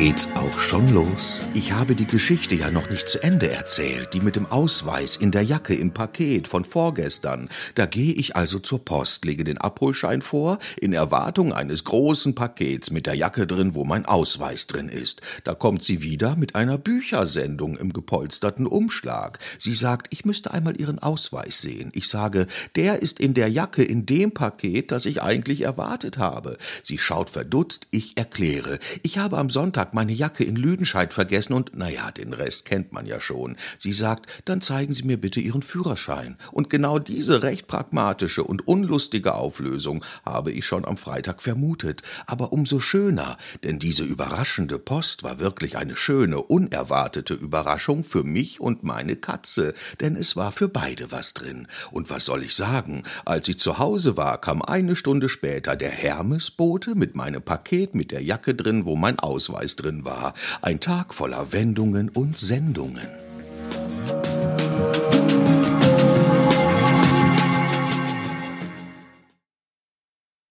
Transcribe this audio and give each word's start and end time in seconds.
geht's 0.00 0.30
auch 0.34 0.58
schon 0.58 0.94
los. 0.94 1.42
Ich 1.52 1.72
habe 1.72 1.94
die 1.94 2.06
Geschichte 2.06 2.54
ja 2.54 2.70
noch 2.70 2.88
nicht 2.88 3.06
zu 3.06 3.22
Ende 3.22 3.50
erzählt, 3.50 4.14
die 4.14 4.20
mit 4.20 4.34
dem 4.34 4.46
Ausweis 4.46 5.18
in 5.18 5.30
der 5.30 5.42
Jacke 5.42 5.74
im 5.74 5.92
Paket 5.92 6.48
von 6.48 6.64
vorgestern. 6.64 7.50
Da 7.74 7.84
gehe 7.84 8.14
ich 8.14 8.34
also 8.34 8.60
zur 8.60 8.82
Post, 8.82 9.26
lege 9.26 9.44
den 9.44 9.58
Abholschein 9.58 10.22
vor, 10.22 10.58
in 10.80 10.94
Erwartung 10.94 11.52
eines 11.52 11.84
großen 11.84 12.34
Pakets 12.34 12.90
mit 12.90 13.04
der 13.04 13.12
Jacke 13.12 13.46
drin, 13.46 13.74
wo 13.74 13.84
mein 13.84 14.06
Ausweis 14.06 14.66
drin 14.66 14.88
ist. 14.88 15.20
Da 15.44 15.54
kommt 15.54 15.82
sie 15.82 16.02
wieder 16.02 16.34
mit 16.34 16.54
einer 16.54 16.78
Büchersendung 16.78 17.76
im 17.76 17.92
gepolsterten 17.92 18.66
Umschlag. 18.66 19.38
Sie 19.58 19.74
sagt, 19.74 20.14
ich 20.14 20.24
müsste 20.24 20.50
einmal 20.50 20.80
ihren 20.80 20.98
Ausweis 20.98 21.60
sehen. 21.60 21.92
Ich 21.92 22.08
sage, 22.08 22.46
der 22.74 23.02
ist 23.02 23.20
in 23.20 23.34
der 23.34 23.48
Jacke 23.48 23.82
in 23.82 24.06
dem 24.06 24.32
Paket, 24.32 24.92
das 24.92 25.04
ich 25.04 25.20
eigentlich 25.20 25.60
erwartet 25.60 26.16
habe. 26.16 26.56
Sie 26.82 26.96
schaut 26.96 27.28
verdutzt, 27.28 27.86
ich 27.90 28.16
erkläre, 28.16 28.78
ich 29.02 29.18
habe 29.18 29.36
am 29.36 29.50
Sonntag 29.50 29.89
Tag 29.90 29.94
meine 29.94 30.12
Jacke 30.12 30.44
in 30.44 30.54
Lüdenscheid 30.54 31.12
vergessen 31.12 31.52
und, 31.52 31.76
naja, 31.76 32.12
den 32.12 32.32
Rest 32.32 32.64
kennt 32.64 32.92
man 32.92 33.06
ja 33.06 33.20
schon. 33.20 33.56
Sie 33.76 33.92
sagt, 33.92 34.26
dann 34.44 34.60
zeigen 34.60 34.94
Sie 34.94 35.02
mir 35.02 35.16
bitte 35.16 35.40
Ihren 35.40 35.62
Führerschein. 35.62 36.36
Und 36.52 36.70
genau 36.70 37.00
diese 37.00 37.42
recht 37.42 37.66
pragmatische 37.66 38.44
und 38.44 38.68
unlustige 38.68 39.34
Auflösung 39.34 40.04
habe 40.24 40.52
ich 40.52 40.64
schon 40.64 40.84
am 40.84 40.96
Freitag 40.96 41.42
vermutet. 41.42 42.02
Aber 42.26 42.52
umso 42.52 42.78
schöner, 42.78 43.36
denn 43.64 43.80
diese 43.80 44.04
überraschende 44.04 44.78
Post 44.78 45.24
war 45.24 45.40
wirklich 45.40 45.76
eine 45.76 45.96
schöne, 45.96 46.40
unerwartete 46.40 47.34
Überraschung 47.34 48.04
für 48.04 48.22
mich 48.22 48.60
und 48.60 48.84
meine 48.84 49.16
Katze, 49.16 49.74
denn 50.00 50.14
es 50.14 50.36
war 50.36 50.52
für 50.52 50.68
beide 50.68 51.10
was 51.10 51.34
drin. 51.34 51.66
Und 51.90 52.10
was 52.10 52.26
soll 52.26 52.44
ich 52.44 52.54
sagen? 52.54 53.02
Als 53.24 53.48
ich 53.48 53.58
zu 53.58 53.78
Hause 53.78 54.16
war, 54.16 54.40
kam 54.40 54.62
eine 54.62 54.94
Stunde 54.94 55.28
später 55.28 55.74
der 55.74 55.90
Hermesbote 55.90 56.94
mit 56.94 57.16
meinem 57.16 57.42
Paket 57.42 57.96
mit 57.96 58.12
der 58.12 58.22
Jacke 58.22 58.54
drin, 58.54 58.84
wo 58.84 58.94
mein 58.94 59.18
Ausweis 59.18 59.69
drin 59.76 60.04
war. 60.04 60.34
Ein 60.62 60.80
Tag 60.80 61.14
voller 61.14 61.52
Wendungen 61.52 62.08
und 62.08 62.38
Sendungen. 62.38 63.29